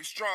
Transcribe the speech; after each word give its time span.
Be 0.00 0.04
strong. 0.04 0.30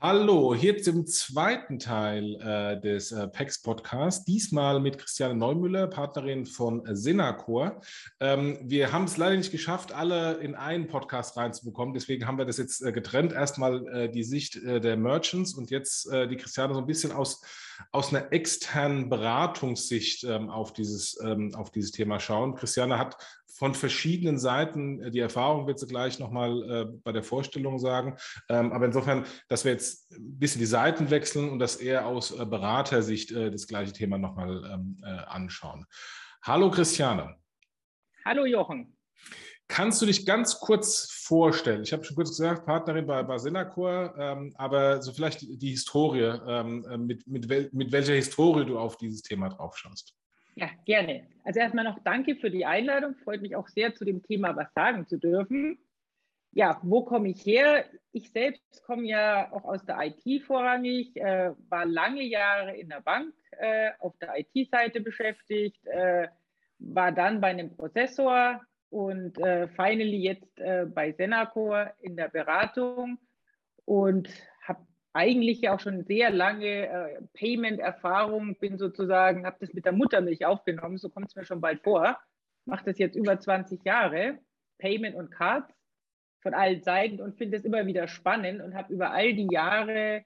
Hallo, 0.00 0.54
hier 0.54 0.82
zum 0.82 1.06
zweiten 1.06 1.78
Teil 1.78 2.34
äh, 2.40 2.80
des 2.80 3.12
äh, 3.12 3.28
PEX 3.28 3.60
Podcasts. 3.60 4.24
Diesmal 4.24 4.80
mit 4.80 4.98
Christiane 4.98 5.34
Neumüller, 5.34 5.86
Partnerin 5.86 6.46
von 6.46 6.82
Sinacor. 6.96 7.82
Ähm, 8.18 8.58
wir 8.64 8.92
haben 8.92 9.04
es 9.04 9.18
leider 9.18 9.36
nicht 9.36 9.52
geschafft, 9.52 9.92
alle 9.92 10.38
in 10.38 10.54
einen 10.54 10.88
Podcast 10.88 11.36
reinzubekommen. 11.36 11.94
Deswegen 11.94 12.26
haben 12.26 12.38
wir 12.38 12.46
das 12.46 12.56
jetzt 12.56 12.80
äh, 12.82 12.92
getrennt. 12.92 13.32
Erstmal 13.32 13.86
äh, 13.88 14.10
die 14.10 14.24
Sicht 14.24 14.56
äh, 14.56 14.80
der 14.80 14.96
Merchants 14.96 15.54
und 15.54 15.70
jetzt 15.70 16.10
äh, 16.10 16.26
die 16.26 16.36
Christiane 16.36 16.72
so 16.72 16.80
ein 16.80 16.86
bisschen 16.86 17.12
aus, 17.12 17.42
aus 17.90 18.14
einer 18.14 18.32
externen 18.32 19.08
Beratungssicht 19.08 20.24
ähm, 20.24 20.50
auf, 20.50 20.72
dieses, 20.72 21.18
ähm, 21.22 21.54
auf 21.54 21.70
dieses 21.70 21.90
Thema 21.90 22.20
schauen. 22.20 22.54
Christiane 22.54 22.98
hat 22.98 23.16
von 23.46 23.74
verschiedenen 23.74 24.38
Seiten. 24.38 25.00
äh, 25.02 25.10
Die 25.10 25.20
Erfahrung 25.20 25.66
wird 25.66 25.78
sie 25.78 25.86
gleich 25.86 26.18
nochmal 26.18 26.70
äh, 26.70 26.84
bei 27.02 27.12
der 27.12 27.22
Vorstellung 27.22 27.78
sagen. 27.78 28.16
Ähm, 28.48 28.72
aber 28.72 28.86
insofern, 28.86 29.24
dass 29.48 29.64
wir 29.64 29.72
jetzt 29.72 30.10
ein 30.12 30.38
bisschen 30.38 30.60
die 30.60 30.66
Seiten 30.66 31.10
wechseln 31.10 31.50
und 31.50 31.58
das 31.58 31.76
eher 31.76 32.06
aus 32.06 32.30
äh, 32.30 32.44
Beratersicht 32.44 33.30
äh, 33.32 33.50
das 33.50 33.66
gleiche 33.66 33.92
Thema 33.92 34.18
nochmal 34.18 34.64
ähm, 34.72 34.96
äh, 35.02 35.06
anschauen. 35.06 35.86
Hallo 36.42 36.70
Christiane. 36.70 37.36
Hallo 38.24 38.46
Jochen. 38.46 38.96
Kannst 39.72 40.02
du 40.02 40.06
dich 40.06 40.26
ganz 40.26 40.60
kurz 40.60 41.10
vorstellen? 41.10 41.82
Ich 41.82 41.94
habe 41.94 42.04
schon 42.04 42.14
kurz 42.14 42.28
gesagt, 42.28 42.66
Partnerin 42.66 43.06
bei, 43.06 43.38
Senacor, 43.38 44.14
ähm, 44.18 44.52
aber 44.56 45.00
so 45.00 45.12
vielleicht 45.14 45.40
die 45.40 45.70
Historie, 45.70 46.38
ähm, 46.46 46.84
äh, 46.90 46.98
mit, 46.98 47.26
mit, 47.26 47.48
wel, 47.48 47.70
mit 47.72 47.90
welcher 47.90 48.12
Historie 48.12 48.66
du 48.66 48.78
auf 48.78 48.98
dieses 48.98 49.22
Thema 49.22 49.48
drauf 49.48 49.78
schaust. 49.78 50.14
Ja, 50.56 50.68
gerne. 50.84 51.26
Also 51.42 51.60
erstmal 51.60 51.86
noch 51.86 51.98
danke 52.04 52.36
für 52.36 52.50
die 52.50 52.66
Einladung. 52.66 53.14
Freut 53.24 53.40
mich 53.40 53.56
auch 53.56 53.66
sehr, 53.66 53.94
zu 53.94 54.04
dem 54.04 54.22
Thema 54.22 54.54
was 54.54 54.68
sagen 54.74 55.06
zu 55.06 55.16
dürfen. 55.16 55.78
Ja, 56.50 56.78
wo 56.82 57.02
komme 57.02 57.30
ich 57.30 57.46
her? 57.46 57.86
Ich 58.12 58.30
selbst 58.30 58.82
komme 58.84 59.04
ja 59.08 59.50
auch 59.52 59.64
aus 59.64 59.82
der 59.86 59.96
IT 60.02 60.42
vorrangig, 60.42 61.16
äh, 61.16 61.52
war 61.70 61.86
lange 61.86 62.24
Jahre 62.24 62.76
in 62.76 62.90
der 62.90 63.00
Bank 63.00 63.32
äh, 63.52 63.92
auf 64.00 64.14
der 64.18 64.34
IT-Seite 64.38 65.00
beschäftigt, 65.00 65.82
äh, 65.86 66.28
war 66.78 67.10
dann 67.10 67.40
bei 67.40 67.48
einem 67.48 67.74
Prozessor 67.74 68.60
und 68.92 69.38
äh, 69.38 69.68
finally 69.68 70.18
jetzt 70.18 70.60
äh, 70.60 70.84
bei 70.84 71.12
Senacor 71.12 71.90
in 72.00 72.14
der 72.14 72.28
Beratung 72.28 73.18
und 73.86 74.28
habe 74.62 74.86
eigentlich 75.14 75.62
ja 75.62 75.74
auch 75.74 75.80
schon 75.80 76.04
sehr 76.04 76.30
lange 76.30 76.88
äh, 76.88 77.22
Payment-Erfahrung, 77.32 78.58
bin 78.58 78.76
sozusagen, 78.76 79.46
habe 79.46 79.56
das 79.60 79.72
mit 79.72 79.86
der 79.86 79.92
Muttermilch 79.92 80.44
aufgenommen, 80.44 80.98
so 80.98 81.08
kommt 81.08 81.28
es 81.28 81.36
mir 81.36 81.46
schon 81.46 81.62
bald 81.62 81.82
vor, 81.82 82.18
mache 82.66 82.84
das 82.84 82.98
jetzt 82.98 83.16
über 83.16 83.40
20 83.40 83.82
Jahre, 83.82 84.38
Payment 84.78 85.16
und 85.16 85.30
Cards 85.30 85.74
von 86.42 86.52
allen 86.52 86.82
Seiten 86.82 87.22
und 87.22 87.38
finde 87.38 87.56
es 87.56 87.64
immer 87.64 87.86
wieder 87.86 88.08
spannend 88.08 88.60
und 88.60 88.74
habe 88.74 88.92
über 88.92 89.12
all 89.12 89.32
die 89.32 89.48
Jahre 89.50 90.22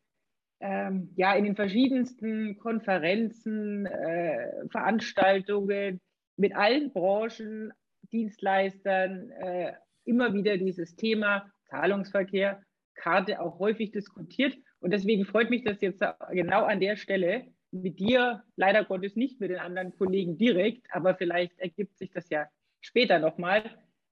ähm, 0.58 1.12
ja 1.14 1.34
in 1.34 1.44
den 1.44 1.54
verschiedensten 1.54 2.58
Konferenzen, 2.58 3.86
äh, 3.86 4.66
Veranstaltungen 4.70 6.00
mit 6.36 6.56
allen 6.56 6.92
Branchen, 6.92 7.72
Dienstleistern 8.10 9.30
äh, 9.30 9.72
immer 10.04 10.32
wieder 10.34 10.56
dieses 10.56 10.96
Thema 10.96 11.50
Zahlungsverkehr, 11.64 12.62
Karte 12.94 13.40
auch 13.40 13.58
häufig 13.58 13.92
diskutiert. 13.92 14.56
Und 14.80 14.92
deswegen 14.92 15.24
freut 15.24 15.50
mich 15.50 15.64
das 15.64 15.80
jetzt 15.80 16.02
genau 16.30 16.64
an 16.64 16.80
der 16.80 16.96
Stelle 16.96 17.46
mit 17.70 17.98
dir, 17.98 18.44
leider 18.56 18.84
Gottes 18.84 19.16
nicht 19.16 19.40
mit 19.40 19.50
den 19.50 19.58
anderen 19.58 19.92
Kollegen 19.96 20.38
direkt, 20.38 20.86
aber 20.90 21.14
vielleicht 21.14 21.58
ergibt 21.58 21.98
sich 21.98 22.10
das 22.10 22.28
ja 22.30 22.46
später 22.80 23.18
nochmal, 23.18 23.62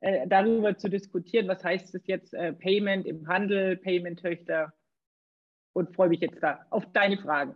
äh, 0.00 0.26
darüber 0.26 0.76
zu 0.76 0.88
diskutieren, 0.88 1.48
was 1.48 1.64
heißt 1.64 1.94
es 1.94 2.06
jetzt 2.06 2.34
äh, 2.34 2.52
Payment 2.52 3.06
im 3.06 3.26
Handel, 3.26 3.77
Payment-Töchter 3.77 4.72
und 5.72 5.94
freue 5.94 6.08
mich 6.08 6.20
jetzt 6.20 6.42
da 6.42 6.66
auf 6.70 6.84
deine 6.92 7.16
Fragen. 7.18 7.54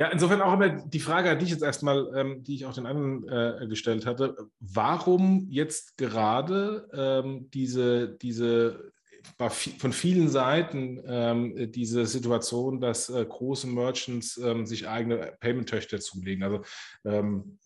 Ja, 0.00 0.08
insofern 0.08 0.40
auch 0.40 0.54
immer 0.54 0.70
die 0.70 0.98
Frage 0.98 1.28
an 1.30 1.38
dich 1.38 1.50
jetzt 1.50 1.62
erstmal, 1.62 2.10
ähm, 2.16 2.42
die 2.42 2.54
ich 2.54 2.64
auch 2.64 2.72
den 2.72 2.86
anderen 2.86 3.28
äh, 3.28 3.66
gestellt 3.68 4.06
hatte. 4.06 4.34
Warum 4.58 5.46
jetzt 5.50 5.98
gerade 5.98 6.88
ähm, 6.94 7.50
diese, 7.50 8.08
diese 8.08 8.92
von 9.38 9.92
vielen 9.92 10.28
Seiten 10.28 11.00
ähm, 11.06 11.72
diese 11.72 12.06
Situation, 12.06 12.80
dass 12.80 13.08
äh, 13.08 13.24
große 13.24 13.66
Merchants 13.66 14.36
ähm, 14.36 14.66
sich 14.66 14.88
eigene 14.88 15.34
Payment-Töchter 15.40 16.00
zulegen. 16.00 16.42
Also 16.42 16.62
ähm, 17.04 17.58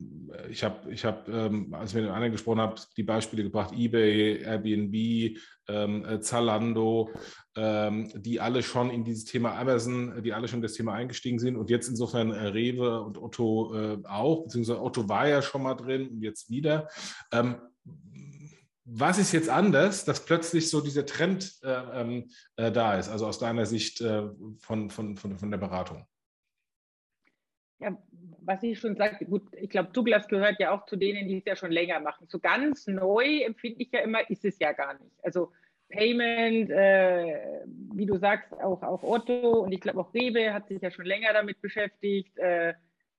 ich 0.50 0.64
habe, 0.64 0.92
ich 0.92 1.04
hab, 1.04 1.28
ähm, 1.28 1.72
als 1.74 1.90
ich 1.90 1.96
mit 1.96 2.04
den 2.04 2.12
anderen 2.12 2.32
gesprochen 2.32 2.60
habe, 2.60 2.80
die 2.96 3.02
Beispiele 3.02 3.42
gebracht, 3.42 3.72
eBay, 3.76 4.42
Airbnb, 4.42 5.38
ähm, 5.68 6.04
äh, 6.04 6.20
Zalando, 6.20 7.10
ähm, 7.56 8.10
die 8.14 8.40
alle 8.40 8.62
schon 8.62 8.90
in 8.90 9.04
dieses 9.04 9.24
Thema 9.24 9.58
Amazon, 9.58 10.22
die 10.22 10.32
alle 10.32 10.48
schon 10.48 10.58
in 10.58 10.62
das 10.62 10.74
Thema 10.74 10.92
eingestiegen 10.94 11.38
sind. 11.38 11.56
Und 11.56 11.70
jetzt 11.70 11.88
insofern 11.88 12.30
äh, 12.30 12.48
Rewe 12.48 13.02
und 13.02 13.18
Otto 13.18 13.74
äh, 13.74 13.98
auch, 14.04 14.44
beziehungsweise 14.44 14.82
Otto 14.82 15.08
war 15.08 15.28
ja 15.28 15.42
schon 15.42 15.62
mal 15.62 15.74
drin 15.74 16.08
und 16.08 16.22
jetzt 16.22 16.50
wieder 16.50 16.88
was 18.84 19.18
ist 19.18 19.32
jetzt 19.32 19.48
anders, 19.48 20.04
dass 20.04 20.24
plötzlich 20.24 20.68
so 20.70 20.80
dieser 20.80 21.06
Trend 21.06 21.58
äh, 21.62 22.00
ähm, 22.00 22.30
äh, 22.56 22.70
da 22.70 22.98
ist, 22.98 23.08
also 23.08 23.26
aus 23.26 23.38
deiner 23.38 23.66
Sicht 23.66 24.00
äh, 24.00 24.28
von, 24.58 24.90
von, 24.90 25.16
von, 25.16 25.38
von 25.38 25.50
der 25.50 25.58
Beratung? 25.58 26.06
Ja, 27.80 27.96
was 28.40 28.62
ich 28.62 28.78
schon 28.78 28.96
sagte, 28.96 29.24
gut, 29.24 29.42
ich 29.54 29.70
glaube, 29.70 29.90
Douglas 29.92 30.28
gehört 30.28 30.60
ja 30.60 30.70
auch 30.70 30.86
zu 30.86 30.96
denen, 30.96 31.28
die 31.28 31.38
es 31.38 31.44
ja 31.44 31.56
schon 31.56 31.72
länger 31.72 31.98
machen. 32.00 32.26
So 32.28 32.38
ganz 32.38 32.86
neu 32.86 33.42
empfinde 33.42 33.82
ich 33.82 33.90
ja 33.90 34.00
immer, 34.00 34.28
ist 34.30 34.44
es 34.44 34.58
ja 34.58 34.72
gar 34.72 34.94
nicht. 34.94 35.12
Also 35.22 35.50
Payment, 35.88 36.70
äh, 36.70 37.62
wie 37.92 38.06
du 38.06 38.18
sagst, 38.18 38.52
auch, 38.52 38.82
auch 38.82 39.02
Otto 39.02 39.60
und 39.60 39.72
ich 39.72 39.80
glaube 39.80 40.00
auch 40.00 40.12
Rewe 40.14 40.52
hat 40.52 40.68
sich 40.68 40.82
ja 40.82 40.90
schon 40.90 41.06
länger 41.06 41.32
damit 41.32 41.60
beschäftigt. 41.60 42.36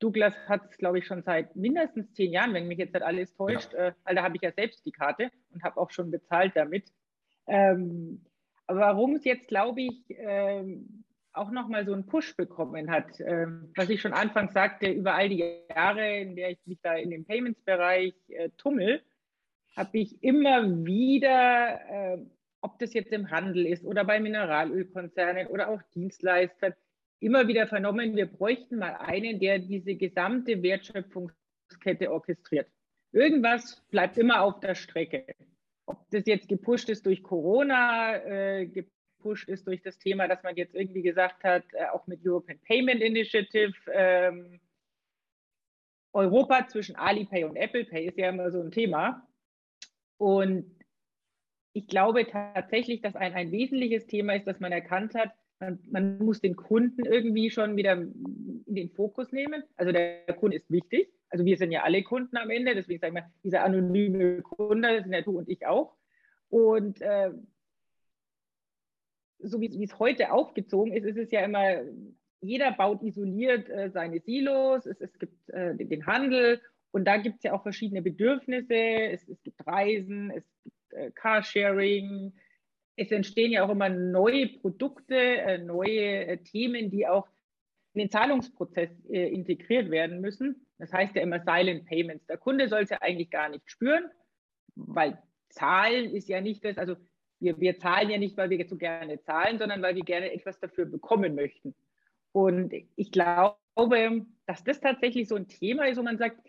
Douglas 0.06 0.36
hat 0.48 0.70
es, 0.70 0.78
glaube 0.78 1.00
ich, 1.00 1.08
schon 1.08 1.24
seit 1.24 1.56
mindestens 1.56 2.14
zehn 2.14 2.32
Jahren, 2.32 2.54
wenn 2.54 2.68
mich 2.68 2.78
jetzt 2.78 2.94
nicht 2.94 3.04
alles 3.04 3.34
täuscht, 3.34 3.74
ja. 3.74 3.88
äh, 3.88 3.94
weil 4.04 4.14
da 4.14 4.22
habe 4.22 4.36
ich 4.36 4.44
ja 4.44 4.52
selbst 4.52 4.86
die 4.86 4.92
Karte 4.92 5.32
und 5.52 5.64
habe 5.64 5.78
auch 5.82 5.90
schon 5.90 6.12
bezahlt 6.12 6.52
damit. 6.56 6.92
Ähm, 7.48 8.24
aber 8.68 8.82
warum 8.82 9.16
es 9.16 9.26
jetzt, 9.26 9.48
glaube 9.48 9.82
ich, 9.82 10.04
ähm, 10.10 11.04
auch 11.34 11.50
nochmal 11.50 11.88
so 11.88 11.94
einen 11.94 12.06
Push 12.06 12.36
bekommen 12.38 12.92
hat, 12.92 13.20
ähm, 13.20 13.72
was 13.76 13.90
ich 13.90 14.00
schon 14.00 14.14
anfangs 14.14 14.54
sagte, 14.54 14.92
über 14.92 15.16
all 15.16 15.30
die 15.30 15.44
Jahre, 15.70 16.20
in 16.20 16.36
der 16.36 16.52
ich 16.52 16.60
mich 16.66 16.80
da 16.84 16.94
in 16.94 17.10
dem 17.10 17.26
Payments-Bereich 17.26 18.14
äh, 18.30 18.50
tummel, 18.58 19.02
habe 19.76 19.98
ich 19.98 20.22
immer 20.24 20.86
wieder, 20.86 21.80
äh, 21.90 22.18
ob 22.62 22.78
das 22.78 22.94
jetzt 22.94 23.12
im 23.12 23.32
Handel 23.32 23.66
ist 23.66 23.84
oder 23.84 24.06
bei 24.06 24.20
Mineralölkonzernen 24.20 25.48
oder 25.48 25.70
auch 25.70 25.82
Dienstleistern, 25.96 26.76
immer 27.20 27.48
wieder 27.48 27.68
vernommen, 27.68 28.16
wir 28.16 28.26
bräuchten 28.26 28.78
mal 28.78 28.96
einen, 28.96 29.40
der 29.40 29.60
diese 29.60 29.96
gesamte 29.96 30.62
Wertschöpfungskette 30.62 32.12
orchestriert. 32.12 32.70
Irgendwas 33.12 33.82
bleibt 33.90 34.18
immer 34.18 34.42
auf 34.42 34.60
der 34.60 34.76
Strecke. 34.76 35.26
Ob 35.88 36.10
das 36.10 36.26
jetzt 36.26 36.50
gepusht 36.50 36.90
ist 36.90 37.06
durch 37.06 37.24
Corona, 37.24 38.18
äh, 38.18 38.66
gepusht 38.66 39.48
ist 39.48 39.68
durch 39.68 39.82
das 39.82 39.98
Thema, 39.98 40.28
dass 40.28 40.44
man 40.44 40.56
jetzt 40.56 40.76
irgendwie 40.76 41.02
gesagt 41.02 41.44
hat, 41.44 41.64
äh, 41.74 41.86
auch 41.86 42.06
mit 42.08 42.26
European 42.26 42.60
Payment 42.60 43.02
Initiative, 43.02 43.74
ähm, 43.94 44.60
Europa 46.14 46.68
zwischen 46.68 46.96
Alipay 46.96 47.44
und 47.44 47.58
Apple 47.58 47.86
Pay 47.86 48.08
ist 48.08 48.18
ja 48.18 48.30
immer 48.30 48.50
so 48.50 48.62
ein 48.62 48.72
Thema. 48.72 49.28
Und 50.18 50.80
ich 51.74 51.88
glaube 51.88 52.26
tatsächlich, 52.26 53.02
dass 53.02 53.16
ein, 53.16 53.34
ein 53.34 53.52
wesentliches 53.52 54.08
Thema 54.08 54.36
ist, 54.36 54.48
dass 54.48 54.62
man 54.62 54.72
erkannt 54.72 55.14
hat, 55.14 55.34
man, 55.60 55.80
man, 55.90 56.18
muss 56.20 56.42
den 56.42 56.56
Kunden 56.56 57.06
irgendwie 57.06 57.50
schon 57.50 57.76
wieder 57.76 57.94
in 57.94 58.64
den 58.66 58.90
Fokus 58.90 59.32
nehmen. 59.32 59.64
Also 59.76 59.92
der 59.92 60.26
Kunde 60.40 60.58
ist 60.58 60.70
wichtig. 60.70 61.12
Also 61.30 61.46
wir 61.46 61.58
sind 61.58 61.72
ja 61.72 61.84
alle 61.84 62.04
Kunden 62.04 62.38
am 62.38 62.50
Ende, 62.50 62.76
deswegen 62.76 63.00
sagen 63.00 63.16
wir, 63.16 63.32
dieser 63.44 63.64
anonyme 63.64 64.42
Kunde, 64.42 64.96
das 64.96 65.04
sind 65.04 65.14
ja 65.14 65.22
du 65.22 65.38
und 65.38 65.50
ich 65.50 65.66
auch. 65.66 65.96
Und 66.50 67.02
äh, 67.02 67.32
so 69.40 69.60
wie, 69.60 69.84
es 69.84 70.00
heute 70.00 70.32
aufgezogen 70.32 70.94
ist, 70.94 71.06
ist 71.06 71.18
es 71.18 71.32
ja 71.32 71.42
immer, 71.42 71.82
jeder 72.42 72.72
baut 72.72 73.02
isoliert 73.04 73.70
äh, 73.70 73.90
seine 73.90 74.20
Silos, 74.20 74.86
es, 74.86 75.02
es 75.02 75.18
gibt 75.20 75.50
äh, 75.50 75.76
den 75.76 76.06
Handel 76.06 76.62
und 76.92 77.06
da 77.06 77.18
gibt 77.18 77.38
es 77.38 77.44
ja 77.44 77.54
auch 77.54 77.64
verschiedene 77.64 78.02
Bedürfnisse. 78.02 78.74
Es, 78.74 79.28
es 79.28 79.44
gibt 79.44 79.66
Reisen, 79.68 80.32
es 80.32 80.46
gibt 80.64 80.94
äh, 80.94 81.12
Carsharing, 81.12 82.34
es 82.96 83.12
entstehen 83.12 83.52
ja 83.52 83.66
auch 83.66 83.70
immer 83.70 83.90
neue 83.90 84.48
Produkte, 84.48 85.16
äh, 85.16 85.58
neue 85.58 86.28
äh, 86.28 86.38
Themen, 86.38 86.90
die 86.90 87.08
auch 87.08 87.28
in 87.94 88.00
den 88.00 88.12
Zahlungsprozess 88.12 88.90
äh, 89.10 89.30
integriert 89.34 89.90
werden 89.90 90.22
müssen. 90.22 90.66
Das 90.78 90.92
heißt 90.92 91.16
ja 91.16 91.22
immer 91.22 91.40
Silent 91.40 91.86
Payments. 91.86 92.26
Der 92.28 92.38
Kunde 92.38 92.68
soll 92.68 92.84
es 92.84 92.90
ja 92.90 92.98
eigentlich 93.02 93.30
gar 93.30 93.50
nicht 93.50 93.70
spüren, 93.70 94.06
weil 94.76 95.18
Zahlen 95.50 96.14
ist 96.14 96.28
ja 96.28 96.42
nicht 96.42 96.64
das, 96.66 96.78
also 96.78 96.96
wir, 97.40 97.60
wir 97.60 97.78
zahlen 97.80 98.10
ja 98.10 98.18
nicht, 98.18 98.38
weil 98.38 98.50
wir 98.50 98.68
so 98.68 98.78
gerne 98.78 99.22
zahlen, 99.22 99.58
sondern 99.58 99.82
weil 99.82 99.96
wir 99.96 100.04
gerne 100.04 100.34
etwas 100.34 100.60
dafür 100.60 100.86
bekommen 100.86 101.36
möchten. 101.36 101.76
Und 102.32 102.74
ich 102.96 103.12
glaube, 103.12 103.58
dass 104.46 104.64
das 104.64 104.80
tatsächlich 104.80 105.28
so 105.28 105.36
ein 105.36 105.48
Thema 105.48 105.86
ist, 105.88 105.98
wo 105.98 106.04
man 106.04 106.18
sagt, 106.18 106.40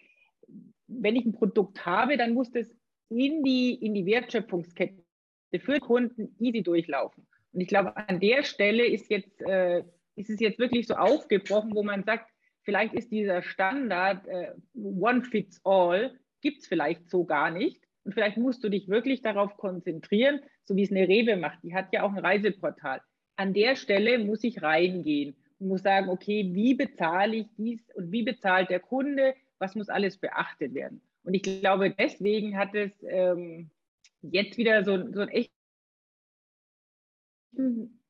wenn 0.89 1.17
ich 1.17 1.25
ein 1.25 1.33
Produkt 1.33 1.85
habe, 1.87 2.17
dann 2.17 2.35
muss 2.35 2.51
das 2.51 2.69
in 3.09 3.43
die, 3.45 3.75
in 3.75 3.95
die 3.95 4.07
Wertschöpfungskette 4.07 5.06
für 5.61 5.79
Kunden 5.81 6.35
easy 6.39 6.63
durchlaufen. 6.63 7.27
Und 7.53 7.61
ich 7.61 7.69
glaube, 7.69 7.97
an 7.97 8.21
der 8.21 8.43
Stelle 8.43 8.87
ist, 8.87 9.11
jetzt, 9.11 9.41
äh, 9.43 9.83
ist 10.17 10.31
es 10.31 10.41
jetzt 10.41 10.59
wirklich 10.59 10.87
so 10.87 10.95
aufgebrochen, 10.95 11.75
wo 11.75 11.83
man 11.83 12.05
sagt, 12.05 12.31
vielleicht 12.63 12.95
ist 12.95 13.11
dieser 13.11 13.43
Standard 13.43 14.27
äh, 14.27 14.53
One 14.75 15.23
Fits 15.23 15.61
All, 15.65 16.19
gibt 16.43 16.61
es 16.61 16.67
vielleicht 16.67 17.09
so 17.09 17.25
gar 17.25 17.51
nicht. 17.51 17.81
Und 18.05 18.13
vielleicht 18.13 18.37
musst 18.37 18.63
du 18.63 18.69
dich 18.69 18.89
wirklich 18.89 19.23
darauf 19.23 19.57
konzentrieren, 19.57 20.41
so 20.65 20.77
wie 20.77 20.83
es 20.83 20.91
eine 20.91 21.09
Rewe 21.09 21.37
macht. 21.37 21.59
Die 21.63 21.75
hat 21.75 21.93
ja 21.93 22.03
auch 22.03 22.13
ein 22.13 22.25
Reiseportal. 22.25 23.01
An 23.37 23.53
der 23.53 23.75
Stelle 23.75 24.19
muss 24.19 24.45
ich 24.45 24.63
reingehen 24.63 25.35
und 25.59 25.69
muss 25.69 25.83
sagen, 25.83 26.09
okay, 26.09 26.51
wie 26.53 26.75
bezahle 26.75 27.37
ich 27.37 27.47
dies 27.57 27.83
und 27.95 28.13
wie 28.13 28.23
bezahlt 28.23 28.71
der 28.71 28.81
Kunde? 28.81 29.35
Was 29.59 29.75
muss 29.75 29.89
alles 29.89 30.19
beachtet 30.19 30.75
werden? 30.75 31.01
Und 31.25 31.35
ich 31.35 31.43
glaube, 31.43 31.91
deswegen 31.91 32.57
hat 32.57 32.75
es 32.75 32.93
ähm, 33.03 33.71
jetzt 34.31 34.59
wieder 34.59 34.85
so, 34.85 35.13
so 35.13 35.21
ein 35.21 35.29
echt 35.29 35.53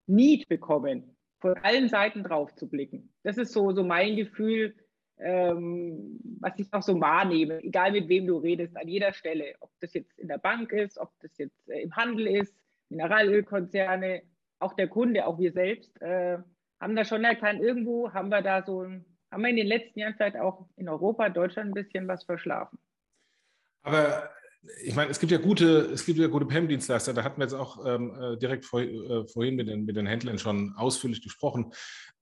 Need 0.06 0.48
bekommen, 0.48 1.16
von 1.40 1.56
allen 1.58 1.88
Seiten 1.88 2.22
drauf 2.22 2.54
zu 2.54 2.68
blicken. 2.68 3.12
Das 3.22 3.38
ist 3.38 3.52
so, 3.52 3.72
so 3.72 3.84
mein 3.84 4.16
Gefühl, 4.16 4.74
ähm, 5.18 6.18
was 6.40 6.58
ich 6.58 6.72
auch 6.72 6.82
so 6.82 7.00
wahrnehme, 7.00 7.62
egal 7.62 7.92
mit 7.92 8.08
wem 8.08 8.26
du 8.26 8.38
redest, 8.38 8.76
an 8.76 8.88
jeder 8.88 9.12
Stelle, 9.12 9.54
ob 9.60 9.70
das 9.80 9.94
jetzt 9.94 10.18
in 10.18 10.28
der 10.28 10.38
Bank 10.38 10.72
ist, 10.72 10.98
ob 10.98 11.12
das 11.20 11.36
jetzt 11.38 11.68
äh, 11.68 11.80
im 11.82 11.94
Handel 11.96 12.26
ist, 12.26 12.54
Mineralölkonzerne, 12.88 14.22
auch 14.58 14.74
der 14.74 14.88
Kunde, 14.88 15.26
auch 15.26 15.38
wir 15.38 15.52
selbst, 15.52 16.00
äh, 16.02 16.38
haben 16.80 16.96
da 16.96 17.04
schon 17.04 17.24
erkannt, 17.24 17.60
irgendwo 17.60 18.12
haben 18.12 18.28
wir 18.28 18.42
da 18.42 18.62
so 18.62 18.82
ein, 18.82 19.04
haben 19.30 19.42
wir 19.42 19.50
in 19.50 19.56
den 19.56 19.66
letzten 19.66 20.00
Jahren 20.00 20.14
vielleicht 20.14 20.36
auch 20.36 20.68
in 20.76 20.88
Europa, 20.88 21.28
Deutschland 21.30 21.70
ein 21.70 21.74
bisschen 21.74 22.06
was 22.08 22.24
verschlafen. 22.24 22.78
Aber 23.82 24.30
ich 24.82 24.94
meine, 24.94 25.10
es 25.10 25.18
gibt 25.18 25.32
ja 25.32 25.38
gute, 25.38 25.90
es 25.92 26.04
gibt 26.04 26.18
ja 26.18 26.26
gute 26.26 26.46
PEM-Dienstleister, 26.46 27.12
da 27.14 27.24
hatten 27.24 27.38
wir 27.40 27.44
jetzt 27.44 27.54
auch 27.54 27.84
ähm, 27.86 28.14
äh, 28.20 28.36
direkt 28.36 28.64
vor, 28.64 28.80
äh, 28.80 29.26
vorhin 29.26 29.56
mit 29.56 29.68
den, 29.68 29.84
mit 29.84 29.96
den 29.96 30.06
Händlern 30.06 30.38
schon 30.38 30.74
ausführlich 30.76 31.22
gesprochen. 31.22 31.72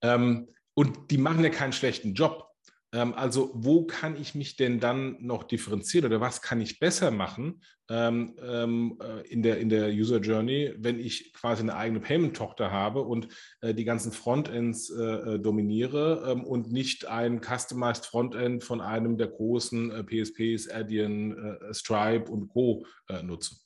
Ähm, 0.03 0.49
und 0.75 1.11
die 1.11 1.19
machen 1.19 1.45
ja 1.45 1.51
keinen 1.51 1.73
schlechten 1.73 2.15
Job. 2.15 2.49
Ähm, 2.95 3.13
also 3.15 3.51
wo 3.55 3.85
kann 3.85 4.17
ich 4.17 4.35
mich 4.35 4.57
denn 4.57 4.79
dann 4.79 5.17
noch 5.21 5.43
differenzieren 5.43 6.07
oder 6.07 6.21
was 6.21 6.41
kann 6.41 6.61
ich 6.61 6.79
besser 6.79 7.11
machen 7.11 7.61
ähm, 7.91 8.37
ähm, 8.41 8.99
äh, 9.03 9.27
in, 9.29 9.43
der, 9.43 9.59
in 9.59 9.69
der 9.69 9.89
User 9.89 10.21
Journey, 10.21 10.73
wenn 10.79 11.01
ich 11.01 11.35
quasi 11.35 11.63
eine 11.63 11.77
eigene 11.77 12.01
Payment-Tochter 12.01 12.71
habe 12.71 13.03
und 13.03 13.29
äh, 13.61 13.75
die 13.75 13.85
ganzen 13.85 14.13
Frontends 14.13 14.91
äh, 14.91 15.03
äh 15.03 15.39
dominiere 15.39 16.25
ähm, 16.31 16.45
und 16.45 16.73
nicht 16.73 17.07
ein 17.07 17.43
customized 17.43 18.07
Frontend 18.07 18.63
von 18.63 18.81
einem 18.81 19.19
der 19.19 19.29
großen 19.29 19.91
äh, 19.91 20.05
PSPs, 20.05 20.71
Adyen, 20.71 21.37
äh, 21.37 21.75
Stripe 21.75 22.31
und 22.31 22.49
Co. 22.49 22.87
nutze? 23.23 23.64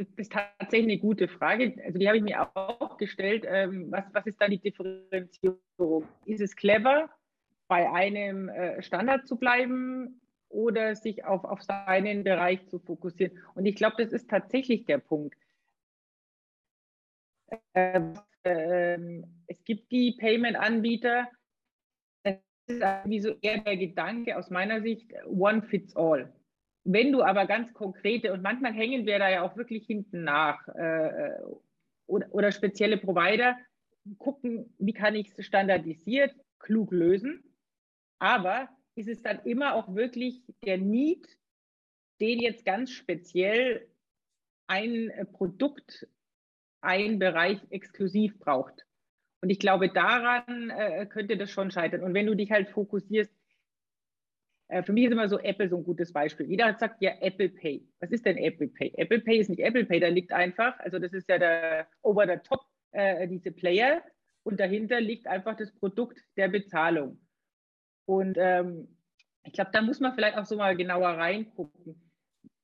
Das 0.00 0.08
ist 0.16 0.32
tatsächlich 0.32 0.92
eine 0.92 0.98
gute 0.98 1.28
Frage. 1.28 1.74
Also 1.84 1.98
die 1.98 2.08
habe 2.08 2.16
ich 2.16 2.22
mir 2.22 2.56
auch 2.56 2.96
gestellt. 2.96 3.44
Ähm, 3.46 3.90
was, 3.90 4.04
was 4.12 4.26
ist 4.26 4.40
da 4.40 4.48
die 4.48 4.58
Differenzierung? 4.58 6.08
Ist 6.24 6.40
es 6.40 6.56
clever, 6.56 7.10
bei 7.68 7.90
einem 7.90 8.48
äh, 8.48 8.82
Standard 8.82 9.26
zu 9.28 9.36
bleiben 9.36 10.20
oder 10.48 10.96
sich 10.96 11.24
auf, 11.24 11.44
auf 11.44 11.62
seinen 11.62 12.24
Bereich 12.24 12.66
zu 12.68 12.78
fokussieren? 12.78 13.38
Und 13.54 13.66
ich 13.66 13.74
glaube, 13.76 14.02
das 14.02 14.12
ist 14.12 14.30
tatsächlich 14.30 14.86
der 14.86 14.98
Punkt. 14.98 15.38
Ähm, 17.74 18.14
ähm, 18.44 19.24
es 19.48 19.62
gibt 19.64 19.92
die 19.92 20.16
Payment-Anbieter. 20.18 21.28
Es 22.22 22.38
ist 22.68 22.82
wie 23.04 23.20
so 23.20 23.34
eher 23.42 23.58
der 23.58 23.76
Gedanke 23.76 24.38
aus 24.38 24.48
meiner 24.48 24.80
Sicht, 24.80 25.12
one 25.26 25.60
fits 25.62 25.94
all. 25.94 26.32
Wenn 26.84 27.12
du 27.12 27.22
aber 27.22 27.46
ganz 27.46 27.72
konkrete, 27.74 28.32
und 28.32 28.42
manchmal 28.42 28.72
hängen 28.72 29.06
wir 29.06 29.18
da 29.18 29.28
ja 29.28 29.42
auch 29.42 29.56
wirklich 29.56 29.86
hinten 29.86 30.24
nach, 30.24 30.66
äh, 30.68 31.32
oder, 32.06 32.26
oder 32.32 32.52
spezielle 32.52 32.96
Provider, 32.96 33.56
gucken, 34.18 34.74
wie 34.78 34.92
kann 34.92 35.14
ich 35.14 35.30
es 35.36 35.44
standardisiert, 35.44 36.34
klug 36.58 36.90
lösen. 36.90 37.44
Aber 38.18 38.68
ist 38.94 39.08
es 39.08 39.22
dann 39.22 39.40
immer 39.44 39.74
auch 39.74 39.94
wirklich 39.94 40.42
der 40.64 40.78
Need, 40.78 41.26
den 42.20 42.38
jetzt 42.38 42.64
ganz 42.64 42.90
speziell 42.90 43.88
ein 44.66 45.10
Produkt, 45.32 46.06
ein 46.82 47.18
Bereich 47.18 47.60
exklusiv 47.70 48.38
braucht. 48.38 48.86
Und 49.42 49.50
ich 49.50 49.58
glaube, 49.58 49.88
daran 49.88 50.70
äh, 50.70 51.06
könnte 51.06 51.36
das 51.36 51.50
schon 51.50 51.70
scheitern. 51.70 52.02
Und 52.02 52.14
wenn 52.14 52.26
du 52.26 52.34
dich 52.34 52.50
halt 52.50 52.68
fokussierst, 52.68 53.32
äh, 53.32 53.39
für 54.84 54.92
mich 54.92 55.04
ist 55.04 55.12
immer 55.12 55.28
so 55.28 55.38
Apple 55.38 55.68
so 55.68 55.76
ein 55.76 55.84
gutes 55.84 56.12
Beispiel. 56.12 56.46
Jeder 56.46 56.76
sagt 56.78 57.02
ja 57.02 57.12
Apple 57.20 57.48
Pay. 57.48 57.86
Was 58.00 58.10
ist 58.10 58.24
denn 58.24 58.36
Apple 58.36 58.68
Pay? 58.68 58.92
Apple 58.96 59.20
Pay 59.20 59.38
ist 59.38 59.50
nicht 59.50 59.60
Apple 59.60 59.84
Pay, 59.84 60.00
da 60.00 60.08
liegt 60.08 60.32
einfach, 60.32 60.78
also 60.80 60.98
das 60.98 61.12
ist 61.12 61.28
ja 61.28 61.38
der 61.38 61.88
over 62.02 62.26
the 62.26 62.40
top, 62.42 62.64
äh, 62.92 63.26
diese 63.28 63.52
Player 63.52 64.02
und 64.42 64.60
dahinter 64.60 65.00
liegt 65.00 65.26
einfach 65.26 65.56
das 65.56 65.72
Produkt 65.72 66.18
der 66.36 66.48
Bezahlung. 66.48 67.20
Und 68.06 68.36
ähm, 68.38 68.96
ich 69.44 69.52
glaube, 69.52 69.70
da 69.72 69.82
muss 69.82 70.00
man 70.00 70.14
vielleicht 70.14 70.36
auch 70.36 70.46
so 70.46 70.56
mal 70.56 70.76
genauer 70.76 71.10
reingucken. 71.10 72.10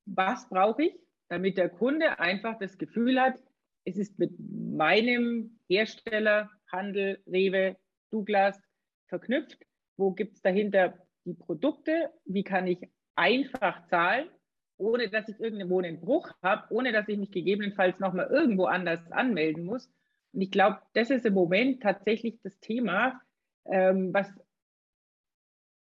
Was 0.05 0.47
brauche 0.49 0.83
ich, 0.83 0.99
damit 1.29 1.57
der 1.57 1.69
Kunde 1.69 2.19
einfach 2.19 2.57
das 2.59 2.77
Gefühl 2.77 3.19
hat, 3.19 3.39
es 3.85 3.97
ist 3.97 4.19
mit 4.19 4.31
meinem 4.39 5.59
Hersteller, 5.69 6.49
Handel, 6.71 7.21
Rewe, 7.27 7.77
Douglas 8.11 8.61
verknüpft. 9.07 9.65
Wo 9.97 10.11
gibt 10.11 10.35
es 10.35 10.41
dahinter 10.41 11.06
die 11.27 11.33
Produkte, 11.33 12.09
wie 12.25 12.43
kann 12.43 12.65
ich 12.65 12.79
einfach 13.15 13.85
zahlen, 13.87 14.29
ohne 14.77 15.09
dass 15.09 15.27
ich 15.27 15.39
irgendwo 15.39 15.79
einen 15.79 15.99
Bruch 15.99 16.31
habe, 16.41 16.73
ohne 16.73 16.91
dass 16.91 17.07
ich 17.07 17.17
mich 17.17 17.31
gegebenenfalls 17.31 17.99
nochmal 17.99 18.27
irgendwo 18.27 18.65
anders 18.65 19.11
anmelden 19.11 19.65
muss. 19.65 19.91
Und 20.33 20.41
ich 20.41 20.51
glaube, 20.51 20.79
das 20.93 21.09
ist 21.09 21.25
im 21.25 21.33
Moment 21.33 21.83
tatsächlich 21.83 22.39
das 22.43 22.57
Thema, 22.59 23.21
ähm, 23.65 24.13
was, 24.13 24.31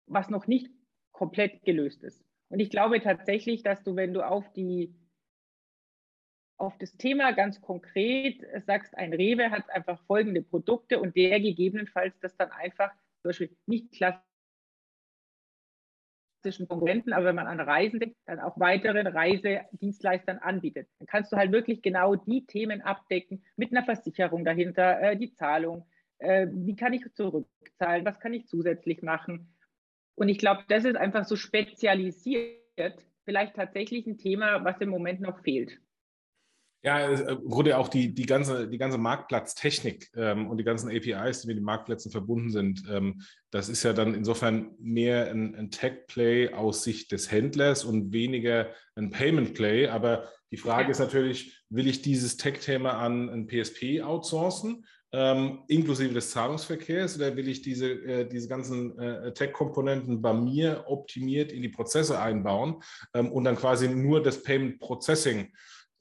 was 0.06 0.30
noch 0.30 0.48
nicht 0.48 0.70
komplett 1.12 1.64
gelöst 1.64 2.04
ist. 2.04 2.24
Und 2.50 2.60
ich 2.60 2.70
glaube 2.70 3.02
tatsächlich, 3.02 3.64
dass 3.64 3.84
du, 3.84 3.96
wenn 3.96 4.14
du 4.14 4.22
auf 4.22 4.52
die 4.54 4.96
auf 6.58 6.78
das 6.78 6.96
Thema 6.96 7.32
ganz 7.32 7.60
konkret 7.60 8.42
sagst, 8.66 8.96
ein 8.96 9.12
Rewe 9.12 9.50
hat 9.50 9.70
einfach 9.72 10.00
folgende 10.06 10.44
Produkte 10.44 11.00
und 11.00 11.16
der 11.16 11.42
gegebenenfalls 11.42 12.18
das 12.20 12.38
dann 12.38 12.52
einfach 12.52 12.92
zum 13.22 13.30
Beispiel 13.30 13.58
nicht 13.66 13.92
klassisch 13.92 14.33
klassischen 16.44 16.68
Konkurrenten, 16.68 17.14
aber 17.14 17.26
wenn 17.26 17.36
man 17.36 17.48
an 17.48 17.60
Reisen 17.60 18.00
denkt, 18.00 18.18
dann 18.26 18.40
auch 18.40 18.60
weiteren 18.60 19.08
Reisedienstleistern 19.08 20.40
anbietet. 20.40 20.88
Dann 21.00 21.08
kannst 21.08 21.32
du 21.32 21.38
halt 21.38 21.52
wirklich 21.52 21.82
genau 21.82 22.16
die 22.16 22.46
Themen 22.46 22.82
abdecken 22.82 23.44
mit 23.56 23.72
einer 23.72 23.84
Versicherung 23.84 24.44
dahinter, 24.46 25.02
äh, 25.02 25.18
die 25.18 25.34
Zahlung, 25.34 25.86
äh, 26.20 26.48
wie 26.52 26.76
kann 26.76 26.94
ich 26.94 27.04
zurückzahlen, 27.14 28.06
was 28.06 28.20
kann 28.20 28.34
ich 28.34 28.48
zusätzlich 28.48 29.02
machen. 29.02 29.56
Und 30.16 30.30
ich 30.30 30.38
glaube, 30.38 30.64
das 30.68 30.86
ist 30.86 30.98
einfach 30.98 31.26
so 31.26 31.36
spezialisiert, 31.36 33.04
vielleicht 33.24 33.56
tatsächlich 33.56 34.06
ein 34.06 34.18
Thema, 34.18 34.64
was 34.64 34.80
im 34.82 34.90
Moment 34.90 35.22
noch 35.22 35.40
fehlt. 35.40 35.80
Ja, 36.86 37.00
äh, 37.00 37.32
im 37.32 37.50
Grunde 37.50 37.78
auch 37.78 37.88
die, 37.88 38.14
die, 38.14 38.26
ganze, 38.26 38.68
die 38.68 38.78
ganze 38.78 38.98
Marktplatztechnik 38.98 40.12
ähm, 40.16 40.50
und 40.50 40.58
die 40.58 40.66
ganzen 40.66 40.90
APIs, 40.90 41.42
die 41.42 41.48
mit 41.48 41.58
den 41.58 41.64
Marktplätzen 41.64 42.12
verbunden 42.12 42.52
sind, 42.52 42.84
ähm, 42.92 43.22
das 43.52 43.70
ist 43.70 43.84
ja 43.84 43.94
dann 43.94 44.14
insofern 44.14 44.72
mehr 44.80 45.32
ein, 45.32 45.56
ein 45.56 45.72
Tech-Play 45.72 46.54
aus 46.54 46.84
Sicht 46.84 47.14
des 47.14 47.32
Händlers 47.32 47.86
und 47.86 48.12
weniger 48.12 48.68
ein 48.96 49.12
Payment-Play. 49.12 49.88
Aber 49.88 50.28
die 50.52 50.58
Frage 50.58 50.92
ist 50.92 51.00
natürlich, 51.00 51.64
will 51.70 51.88
ich 51.88 52.02
dieses 52.02 52.36
Tech-Thema 52.36 52.98
an 52.98 53.30
ein 53.30 53.48
PSP 53.48 54.02
outsourcen, 54.02 54.86
ähm, 55.14 55.60
inklusive 55.68 56.14
des 56.14 56.32
Zahlungsverkehrs, 56.32 57.16
oder 57.16 57.36
will 57.38 57.48
ich 57.48 57.62
diese, 57.62 57.92
äh, 57.92 58.28
diese 58.28 58.50
ganzen 58.50 59.00
äh, 59.00 59.32
Tech-Komponenten 59.32 60.22
bei 60.22 60.34
mir 60.34 60.84
optimiert 60.88 61.54
in 61.54 61.62
die 61.62 61.70
Prozesse 61.70 62.20
einbauen 62.20 62.84
ähm, 63.14 63.32
und 63.32 63.46
dann 63.46 63.56
quasi 63.56 63.88
nur 63.88 64.22
das 64.22 64.44
Payment-Processing 64.44 65.54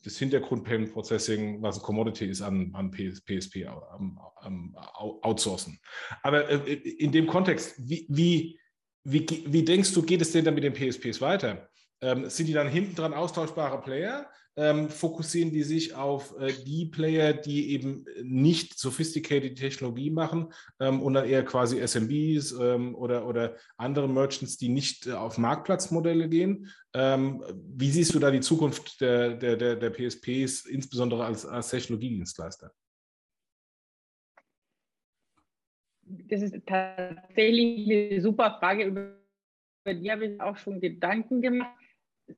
das 0.05 0.19
Hintergrund-Payment 0.19 0.93
Processing, 0.93 1.63
was 1.63 1.79
ein 1.79 1.83
Commodity 1.83 2.27
ist, 2.27 2.43
an, 2.43 2.71
an 2.75 2.91
PSP 2.91 3.67
am, 3.67 4.19
am 4.37 4.77
outsourcen. 5.23 5.79
Aber 6.23 6.49
äh, 6.49 6.73
in 6.75 7.13
dem 7.13 7.27
Kontext, 7.27 7.75
wie, 7.79 8.07
wie, 8.09 8.59
wie, 9.05 9.27
wie 9.47 9.65
denkst 9.65 9.93
du, 9.93 10.03
geht 10.03 10.21
es 10.21 10.33
denn 10.33 10.45
dann 10.45 10.55
mit 10.55 10.65
den 10.65 10.75
PSPs 10.75 11.21
weiter? 11.21 11.69
Ähm, 12.01 12.29
sind 12.29 12.47
die 12.47 12.53
dann 12.53 12.69
hinten 12.69 12.95
dran 12.95 13.15
austauschbare 13.15 13.81
Player? 13.81 14.29
Ähm, 14.57 14.89
fokussieren 14.89 15.51
die 15.51 15.63
sich 15.63 15.95
auf 15.95 16.39
äh, 16.39 16.53
die 16.53 16.87
Player, 16.87 17.33
die 17.33 17.71
eben 17.71 18.05
nicht 18.23 18.79
sophisticated 18.79 19.59
Technologie 19.59 20.11
machen 20.11 20.53
ähm, 20.81 21.01
und 21.01 21.15
dann 21.15 21.29
eher 21.29 21.45
quasi 21.45 21.81
SMBs 21.81 22.53
ähm, 22.53 22.95
oder, 22.95 23.27
oder 23.27 23.57
andere 23.77 24.09
Merchants, 24.09 24.59
die 24.59 24.69
nicht 24.69 25.07
äh, 25.07 25.13
auf 25.13 25.39
Marktplatzmodelle 25.39 26.29
gehen. 26.29 26.69
Ähm, 26.95 27.43
wie 27.77 27.91
siehst 27.91 28.15
du 28.15 28.19
da 28.19 28.31
die 28.31 28.41
Zukunft 28.41 29.01
der, 29.01 29.37
der, 29.37 29.57
der, 29.57 29.77
der 29.77 29.91
PSPs, 29.91 30.67
insbesondere 30.67 31.25
als, 31.25 31.47
als 31.47 31.71
Technologiedienstleister? 31.71 32.73
das 36.05 36.43
ist 36.43 36.55
tatsächlich 36.67 37.91
eine 37.91 38.21
super 38.21 38.57
Frage, 38.59 38.85
über 38.85 39.17
die 39.87 40.11
habe 40.11 40.27
ich 40.27 40.41
auch 40.41 40.57
schon 40.57 40.81
Gedanken 40.81 41.41
gemacht. 41.41 41.77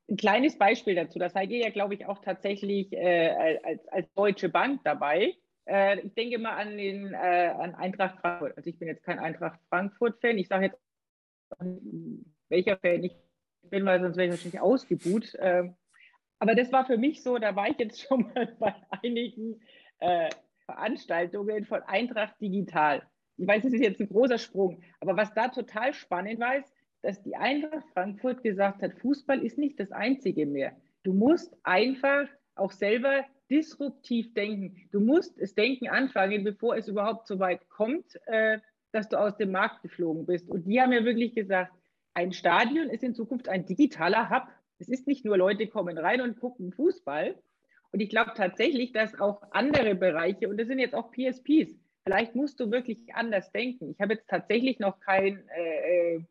Ein 0.09 0.17
kleines 0.17 0.59
Beispiel 0.59 0.95
dazu, 0.95 1.19
da 1.19 1.29
seid 1.29 1.51
ihr 1.51 1.59
ja, 1.59 1.71
glaube 1.71 1.95
ich, 1.95 2.07
auch 2.07 2.21
tatsächlich 2.21 2.93
äh, 2.93 3.59
als, 3.63 3.87
als 3.89 4.13
Deutsche 4.15 4.49
Bank 4.49 4.81
dabei. 4.85 5.35
Äh, 5.67 6.01
ich 6.01 6.15
denke 6.15 6.39
mal 6.39 6.57
an, 6.57 6.77
den, 6.77 7.13
äh, 7.13 7.53
an 7.59 7.75
Eintracht 7.75 8.19
Frankfurt. 8.21 8.57
Also 8.57 8.71
ich 8.71 8.79
bin 8.79 8.89
jetzt 8.89 9.05
kein 9.05 9.19
Eintracht 9.19 9.61
Frankfurt-Fan. 9.69 10.39
Ich 10.39 10.49
sage 10.49 10.67
jetzt, 10.67 10.79
welcher 12.49 12.77
Fan 12.79 13.05
ich 13.05 13.17
bin, 13.71 13.85
weil 13.85 14.01
sonst 14.01 14.17
wäre 14.17 14.27
ich 14.27 14.33
wahrscheinlich 14.33 14.61
ausgebuht. 14.61 15.35
Äh, 15.37 15.71
aber 16.39 16.55
das 16.55 16.73
war 16.73 16.85
für 16.85 16.99
mich 16.99 17.23
so, 17.23 17.39
da 17.39 17.57
war 17.57 17.69
ich 17.69 17.79
jetzt 17.79 18.03
schon 18.09 18.31
mal 18.35 18.55
bei 18.59 18.75
einigen 19.03 19.61
äh, 20.01 20.31
Veranstaltungen 20.67 21.65
von 21.65 21.83
Eintracht 21.83 22.41
Digital. 22.41 23.03
Ich 23.37 23.47
weiß, 23.47 23.63
das 23.63 23.73
ist 23.73 23.83
jetzt 23.83 24.01
ein 24.01 24.09
großer 24.09 24.39
Sprung, 24.39 24.83
aber 25.01 25.17
was 25.17 25.35
da 25.35 25.49
total 25.49 25.93
spannend 25.93 26.39
war, 26.39 26.57
ist, 26.57 26.73
dass 27.05 27.23
die 27.23 27.37
Eintracht 27.37 27.85
Frankfurt 27.93 28.43
gesagt 28.43 28.83
hat, 28.83 28.95
Fußball 28.95 29.45
ist 29.45 29.59
nicht 29.59 29.79
das 29.79 29.93
Einzige 29.93 30.47
mehr. 30.47 30.73
Du 31.03 31.13
musst 31.13 31.55
einfach 31.63 32.27
auch 32.55 32.73
selber 32.73 33.25
disruptiv 33.51 34.33
denken. 34.33 34.89
Du 34.91 35.01
musst 35.01 35.39
das 35.41 35.55
Denken 35.55 35.89
anfangen, 35.89 36.45
bevor 36.45 36.77
es 36.77 36.89
überhaupt 36.89 37.27
so 37.27 37.39
weit 37.39 37.69
kommt, 37.69 38.19
äh, 38.27 38.59
dass 38.93 39.09
du 39.09 39.19
aus 39.19 39.37
dem 39.37 39.53
Markt 39.53 39.83
geflogen 39.83 40.25
bist. 40.25 40.49
Und 40.49 40.65
die 40.65 40.81
haben 40.81 40.93
ja 40.93 41.05
wirklich 41.05 41.35
gesagt, 41.35 41.73
ein 42.15 42.33
Stadion 42.33 42.89
ist 42.89 43.03
in 43.03 43.15
Zukunft 43.15 43.49
ein 43.49 43.67
digitaler 43.67 44.31
Hub. 44.31 44.49
Es 44.79 44.89
ist 44.89 45.07
nicht 45.07 45.25
nur 45.25 45.37
Leute 45.37 45.67
kommen 45.67 45.99
rein 45.99 46.23
und 46.23 46.41
gucken 46.41 46.73
Fußball. 46.73 47.35
Und 47.93 48.01
ich 48.01 48.09
glaube 48.09 48.33
tatsächlich, 48.35 48.93
dass 48.93 49.21
auch 49.21 49.43
andere 49.51 49.95
Bereiche, 49.95 50.49
und 50.49 50.59
das 50.59 50.69
sind 50.69 50.79
jetzt 50.79 50.95
auch 50.95 51.13
PSPs, 51.13 51.77
vielleicht 52.05 52.35
musst 52.35 52.59
du 52.61 52.71
wirklich 52.71 53.15
anders 53.15 53.53
denken. 53.53 53.91
Ich 53.91 54.01
habe 54.01 54.15
jetzt 54.15 54.29
tatsächlich 54.29 54.79
noch 54.79 55.01
kein, 55.01 55.47
äh, 55.49 56.15
äh 56.17 56.25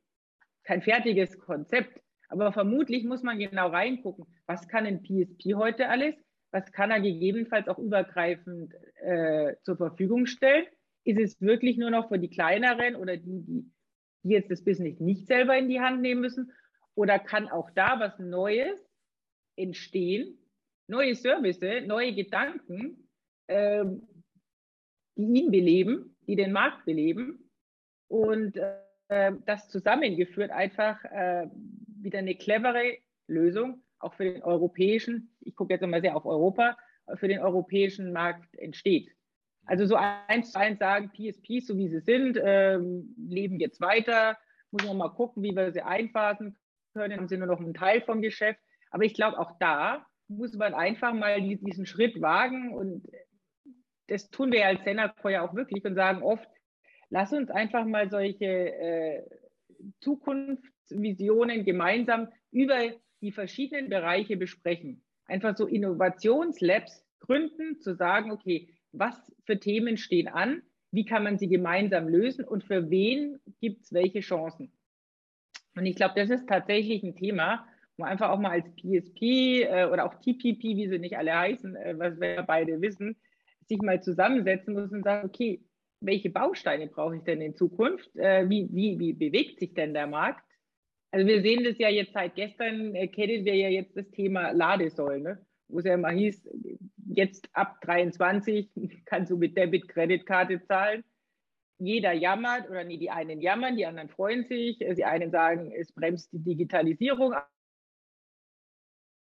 kein 0.63 0.81
fertiges 0.81 1.37
Konzept, 1.39 1.99
aber 2.29 2.51
vermutlich 2.51 3.03
muss 3.03 3.21
man 3.21 3.37
genau 3.37 3.69
reingucken, 3.69 4.25
was 4.47 4.67
kann 4.67 4.85
ein 4.85 5.03
PSP 5.03 5.55
heute 5.55 5.89
alles, 5.89 6.15
was 6.51 6.71
kann 6.71 6.91
er 6.91 7.01
gegebenenfalls 7.01 7.67
auch 7.67 7.79
übergreifend 7.79 8.73
äh, 9.01 9.55
zur 9.63 9.77
Verfügung 9.77 10.25
stellen. 10.25 10.65
Ist 11.03 11.19
es 11.19 11.41
wirklich 11.41 11.77
nur 11.77 11.89
noch 11.89 12.09
für 12.09 12.19
die 12.19 12.29
kleineren 12.29 12.95
oder 12.95 13.17
die, 13.17 13.41
die, 13.43 13.71
jetzt 14.23 14.49
das 14.49 14.63
Business 14.63 14.99
nicht 14.99 15.27
selber 15.27 15.57
in 15.57 15.67
die 15.67 15.81
Hand 15.81 16.01
nehmen 16.01 16.21
müssen? 16.21 16.51
Oder 16.95 17.19
kann 17.19 17.49
auch 17.49 17.69
da 17.71 17.99
was 17.99 18.17
Neues 18.19 18.79
entstehen, 19.55 20.37
neue 20.87 21.15
Services, 21.15 21.85
neue 21.85 22.13
Gedanken, 22.13 23.09
ähm, 23.47 24.07
die 25.15 25.41
ihn 25.41 25.51
beleben, 25.51 26.15
die 26.27 26.35
den 26.35 26.51
Markt 26.51 26.85
beleben 26.85 27.49
und 28.07 28.57
äh, 28.57 28.82
das 29.09 29.67
zusammengeführt 29.69 30.51
einfach 30.51 31.03
äh, 31.05 31.47
wieder 32.01 32.19
eine 32.19 32.35
clevere 32.35 32.97
Lösung, 33.27 33.83
auch 33.99 34.13
für 34.13 34.25
den 34.25 34.43
europäischen, 34.43 35.35
ich 35.41 35.55
gucke 35.55 35.73
jetzt 35.73 35.83
immer 35.83 36.01
sehr 36.01 36.15
auf 36.15 36.25
Europa, 36.25 36.77
für 37.15 37.27
den 37.27 37.39
europäischen 37.39 38.11
Markt 38.13 38.55
entsteht. 38.55 39.11
Also 39.65 39.85
so 39.85 39.95
eins 39.95 40.51
zu 40.51 40.59
eins 40.59 40.79
sagen, 40.79 41.11
PSPs, 41.11 41.67
so 41.67 41.77
wie 41.77 41.87
sie 41.87 42.01
sind, 42.01 42.37
ähm, 42.41 43.15
leben 43.17 43.59
jetzt 43.59 43.79
weiter, 43.79 44.37
muss 44.71 44.85
man 44.85 44.97
mal 44.97 45.09
gucken, 45.09 45.43
wie 45.43 45.55
wir 45.55 45.71
sie 45.71 45.81
einphasen 45.81 46.57
können, 46.93 47.17
dann 47.17 47.27
sind 47.27 47.39
nur 47.39 47.47
noch 47.47 47.59
ein 47.59 47.73
Teil 47.73 48.01
vom 48.01 48.21
Geschäft. 48.21 48.59
Aber 48.91 49.03
ich 49.03 49.13
glaube, 49.13 49.39
auch 49.39 49.57
da 49.59 50.05
muss 50.27 50.53
man 50.53 50.73
einfach 50.73 51.13
mal 51.13 51.41
diesen 51.41 51.85
Schritt 51.85 52.21
wagen 52.21 52.73
und 52.73 53.07
das 54.07 54.29
tun 54.29 54.51
wir 54.51 54.65
als 54.65 54.83
Senacor 54.83 55.31
ja 55.31 55.47
auch 55.47 55.53
wirklich 55.53 55.83
und 55.85 55.95
sagen 55.95 56.21
oft, 56.21 56.47
lass 57.13 57.31
uns 57.31 57.51
einfach 57.51 57.85
mal 57.85 58.09
solche 58.09 58.73
äh, 58.73 59.23
Zukunftsvisionen 59.99 61.63
gemeinsam 61.63 62.27
über 62.51 62.79
die 63.21 63.31
verschiedenen 63.31 63.87
Bereiche 63.87 64.35
besprechen. 64.35 65.03
Einfach 65.27 65.55
so 65.55 65.67
Innovationslabs 65.67 67.05
gründen, 67.19 67.79
zu 67.79 67.95
sagen, 67.95 68.31
okay, 68.31 68.67
was 68.93 69.15
für 69.45 69.59
Themen 69.59 69.97
stehen 69.97 70.27
an, 70.27 70.63
wie 70.91 71.05
kann 71.05 71.23
man 71.23 71.37
sie 71.37 71.47
gemeinsam 71.47 72.07
lösen 72.07 72.45
und 72.45 72.63
für 72.63 72.89
wen 72.89 73.39
gibt 73.61 73.83
es 73.83 73.93
welche 73.93 74.21
Chancen. 74.21 74.71
Und 75.75 75.85
ich 75.85 75.95
glaube, 75.95 76.15
das 76.15 76.31
ist 76.31 76.49
tatsächlich 76.49 77.03
ein 77.03 77.15
Thema, 77.15 77.67
wo 77.95 78.05
einfach 78.05 78.31
auch 78.31 78.39
mal 78.39 78.51
als 78.51 78.75
PSP 78.75 79.61
äh, 79.61 79.87
oder 79.91 80.05
auch 80.07 80.15
TPP, 80.15 80.63
wie 80.63 80.89
sie 80.89 80.97
nicht 80.97 81.15
alle 81.15 81.37
heißen, 81.37 81.75
äh, 81.75 81.93
was 81.95 82.19
wir 82.19 82.41
beide 82.41 82.81
wissen, 82.81 83.15
sich 83.67 83.79
mal 83.83 84.01
zusammensetzen 84.01 84.73
muss 84.73 84.91
und 84.91 85.03
sagen, 85.03 85.27
okay, 85.27 85.63
welche 86.03 86.29
Bausteine 86.29 86.87
brauche 86.87 87.15
ich 87.15 87.23
denn 87.23 87.41
in 87.41 87.55
Zukunft? 87.55 88.15
Äh, 88.15 88.49
wie, 88.49 88.69
wie, 88.71 88.99
wie 88.99 89.13
bewegt 89.13 89.59
sich 89.59 89.73
denn 89.73 89.93
der 89.93 90.07
Markt? 90.07 90.43
Also 91.11 91.27
wir 91.27 91.41
sehen 91.41 91.63
das 91.63 91.77
ja 91.77 91.89
jetzt 91.89 92.13
seit 92.13 92.35
gestern, 92.35 92.95
äh, 92.95 93.07
kennen 93.07 93.45
wir 93.45 93.55
ja 93.55 93.69
jetzt 93.69 93.95
das 93.95 94.09
Thema 94.11 94.51
Ladesäule, 94.51 95.19
ne? 95.19 95.45
wo 95.67 95.79
es 95.79 95.85
ja 95.85 95.93
immer 95.93 96.11
hieß, 96.11 96.49
jetzt 97.07 97.49
ab 97.53 97.79
23 97.81 98.69
kannst 99.05 99.31
du 99.31 99.37
mit 99.37 99.57
Debit-Kreditkarte 99.57 100.63
zahlen. 100.65 101.03
Jeder 101.79 102.13
jammert, 102.13 102.69
oder 102.69 102.83
nee, 102.83 102.97
die 102.97 103.09
einen 103.09 103.41
jammern, 103.41 103.75
die 103.75 103.85
anderen 103.85 104.09
freuen 104.09 104.45
sich. 104.45 104.77
Die 104.79 105.03
einen 105.03 105.31
sagen, 105.31 105.71
es 105.71 105.91
bremst 105.91 106.31
die 106.31 106.43
Digitalisierung 106.43 107.33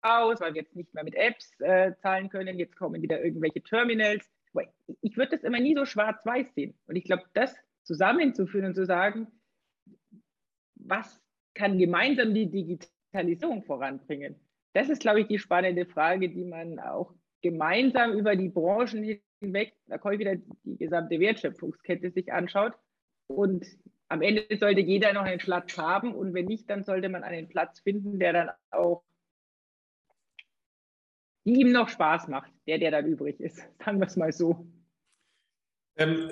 aus, 0.02 0.40
weil 0.40 0.54
wir 0.54 0.62
jetzt 0.62 0.76
nicht 0.76 0.94
mehr 0.94 1.04
mit 1.04 1.14
Apps 1.14 1.60
äh, 1.60 1.94
zahlen 2.00 2.28
können. 2.28 2.58
Jetzt 2.58 2.76
kommen 2.76 3.02
wieder 3.02 3.22
irgendwelche 3.22 3.62
Terminals. 3.62 4.30
Ich 5.00 5.16
würde 5.16 5.32
das 5.32 5.44
immer 5.44 5.60
nie 5.60 5.74
so 5.74 5.84
schwarz-weiß 5.84 6.54
sehen. 6.54 6.74
Und 6.86 6.96
ich 6.96 7.04
glaube, 7.04 7.24
das 7.34 7.54
zusammenzuführen 7.84 8.66
und 8.66 8.74
zu 8.74 8.86
sagen, 8.86 9.28
was 10.74 11.20
kann 11.54 11.78
gemeinsam 11.78 12.34
die 12.34 12.50
Digitalisierung 12.50 13.62
voranbringen? 13.62 14.36
Das 14.74 14.88
ist, 14.88 15.00
glaube 15.00 15.20
ich, 15.20 15.26
die 15.26 15.38
spannende 15.38 15.86
Frage, 15.86 16.28
die 16.28 16.44
man 16.44 16.78
auch 16.78 17.14
gemeinsam 17.42 18.12
über 18.12 18.36
die 18.36 18.48
Branchen 18.48 19.20
hinweg, 19.40 19.74
da 19.86 19.98
komme 19.98 20.14
ich 20.14 20.20
wieder 20.20 20.36
die 20.36 20.76
gesamte 20.76 21.18
Wertschöpfungskette 21.18 22.10
sich 22.10 22.32
anschaut. 22.32 22.74
Und 23.26 23.66
am 24.08 24.22
Ende 24.22 24.46
sollte 24.58 24.80
jeder 24.80 25.12
noch 25.12 25.22
einen 25.22 25.38
Platz 25.38 25.76
haben. 25.76 26.14
Und 26.14 26.34
wenn 26.34 26.46
nicht, 26.46 26.68
dann 26.70 26.84
sollte 26.84 27.08
man 27.08 27.24
einen 27.24 27.48
Platz 27.48 27.80
finden, 27.80 28.18
der 28.18 28.32
dann 28.32 28.50
auch 28.70 29.04
die 31.48 31.60
ihm 31.60 31.72
noch 31.72 31.88
Spaß 31.88 32.28
macht, 32.28 32.52
der, 32.66 32.78
der 32.78 32.90
dann 32.90 33.06
übrig 33.06 33.40
ist. 33.40 33.56
Sagen 33.84 34.00
wir 34.00 34.06
es 34.06 34.16
mal 34.16 34.32
so. 34.32 34.66
Ähm, 35.96 36.28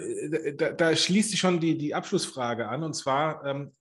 da, 0.58 0.70
da, 0.70 0.94
schließt 0.94 1.30
sich 1.30 1.40
schon 1.40 1.58
die, 1.58 1.76
die 1.76 1.94
Abschlussfrage 1.94 2.68
an, 2.68 2.85
und 2.85 2.94
zwar, 2.94 3.44
ähm, 3.44 3.73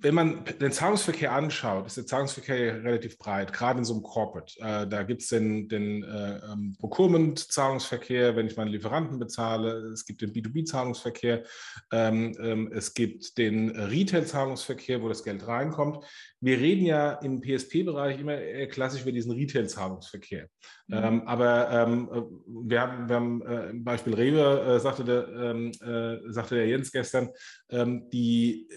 wenn 0.00 0.14
man 0.14 0.44
den 0.60 0.72
Zahlungsverkehr 0.72 1.32
anschaut, 1.32 1.86
ist 1.86 1.96
der 1.96 2.06
Zahlungsverkehr 2.06 2.84
relativ 2.84 3.18
breit, 3.18 3.52
gerade 3.52 3.78
in 3.78 3.84
so 3.84 3.94
einem 3.94 4.02
Corporate. 4.02 4.58
Äh, 4.60 4.86
da 4.86 5.02
gibt 5.02 5.22
es 5.22 5.28
den, 5.28 5.68
den 5.68 6.02
äh, 6.02 6.38
ähm, 6.52 6.76
Procurement-Zahlungsverkehr, 6.78 8.36
wenn 8.36 8.46
ich 8.46 8.56
meinen 8.56 8.68
Lieferanten 8.68 9.18
bezahle. 9.18 9.90
Es 9.92 10.04
gibt 10.04 10.22
den 10.22 10.32
B2B-Zahlungsverkehr. 10.32 11.44
Ähm, 11.92 12.36
ähm, 12.40 12.72
es 12.72 12.94
gibt 12.94 13.38
den 13.38 13.70
Retail-Zahlungsverkehr, 13.70 15.02
wo 15.02 15.08
das 15.08 15.24
Geld 15.24 15.46
reinkommt. 15.46 16.04
Wir 16.40 16.58
reden 16.58 16.84
ja 16.84 17.12
im 17.14 17.40
PSP-Bereich 17.40 18.20
immer 18.20 18.36
klassisch 18.66 19.02
über 19.02 19.12
diesen 19.12 19.32
Retail-Zahlungsverkehr. 19.32 20.48
Mhm. 20.88 20.94
Ähm, 20.94 21.22
aber 21.26 21.70
ähm, 21.70 22.08
wir 22.46 22.80
haben, 22.80 23.08
wir 23.08 23.16
haben 23.16 23.42
äh, 23.42 23.70
im 23.70 23.84
Beispiel 23.84 24.14
Rewe, 24.14 24.76
äh, 24.76 24.80
sagte, 24.80 25.04
der, 25.04 25.28
ähm, 25.28 25.72
äh, 25.80 26.32
sagte 26.32 26.56
der 26.56 26.66
Jens 26.66 26.92
gestern, 26.92 27.30
die 27.70 28.68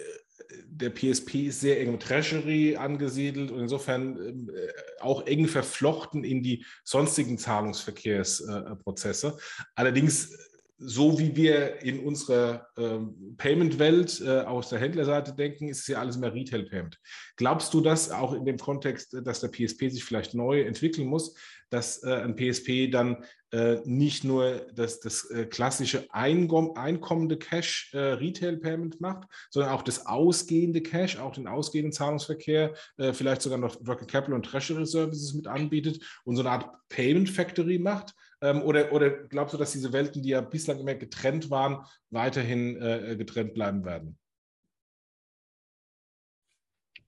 der 0.65 0.89
PSP 0.89 1.47
ist 1.47 1.61
sehr 1.61 1.79
eng 1.79 1.91
mit 1.91 2.01
Treasury 2.01 2.75
angesiedelt 2.75 3.51
und 3.51 3.59
insofern 3.59 4.17
ähm, 4.17 4.49
äh, 4.49 5.01
auch 5.01 5.25
eng 5.27 5.47
verflochten 5.47 6.23
in 6.23 6.43
die 6.43 6.65
sonstigen 6.83 7.37
Zahlungsverkehrsprozesse. 7.37 9.37
Allerdings 9.75 10.33
so 10.79 11.19
wie 11.19 11.35
wir 11.35 11.81
in 11.81 11.99
unserer 11.99 12.67
ähm, 12.77 13.35
Payment-Welt 13.37 14.21
äh, 14.25 14.41
aus 14.41 14.69
der 14.69 14.79
Händlerseite 14.79 15.33
denken, 15.33 15.67
ist 15.67 15.81
es 15.81 15.87
ja 15.87 15.99
alles 15.99 16.17
mehr 16.17 16.33
Retail-Payment. 16.33 16.97
Glaubst 17.35 17.73
du, 17.73 17.81
dass 17.81 18.11
auch 18.11 18.33
in 18.33 18.45
dem 18.45 18.57
Kontext, 18.57 19.15
dass 19.23 19.41
der 19.41 19.49
PSP 19.49 19.89
sich 19.89 20.05
vielleicht 20.05 20.33
neu 20.33 20.61
entwickeln 20.61 21.07
muss, 21.07 21.35
dass 21.69 22.03
äh, 22.03 22.13
ein 22.23 22.35
PSP 22.35 22.89
dann 22.91 23.23
äh, 23.51 23.77
nicht 23.85 24.23
nur 24.23 24.67
das, 24.73 24.99
das 24.99 25.29
äh, 25.31 25.45
klassische 25.45 26.05
einkommende 26.13 27.37
Cash 27.37 27.91
äh, 27.93 27.97
Retail-Payment 27.97 29.01
macht, 29.01 29.27
sondern 29.49 29.71
auch 29.71 29.81
das 29.81 30.05
ausgehende 30.05 30.81
Cash, 30.81 31.17
auch 31.17 31.33
den 31.33 31.47
ausgehenden 31.47 31.91
Zahlungsverkehr, 31.91 32.73
äh, 32.97 33.13
vielleicht 33.13 33.41
sogar 33.41 33.57
noch 33.57 33.75
Working 33.85 34.07
Capital 34.07 34.35
und 34.35 34.45
Treasury 34.45 34.85
Services 34.85 35.33
mit 35.33 35.47
anbietet 35.47 36.03
und 36.25 36.35
so 36.35 36.41
eine 36.41 36.51
Art 36.51 36.69
Payment 36.89 37.29
Factory 37.29 37.79
macht? 37.79 38.13
Ähm, 38.41 38.61
oder, 38.61 38.93
oder 38.93 39.09
glaubst 39.09 39.53
du, 39.53 39.57
dass 39.57 39.71
diese 39.71 39.91
Welten, 39.91 40.21
die 40.21 40.29
ja 40.29 40.41
bislang 40.41 40.79
immer 40.79 40.95
getrennt 40.95 41.49
waren, 41.49 41.85
weiterhin 42.09 42.81
äh, 42.81 43.15
getrennt 43.17 43.53
bleiben 43.53 43.83
werden? 43.83 44.17